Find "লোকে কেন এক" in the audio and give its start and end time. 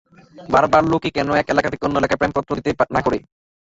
0.91-1.47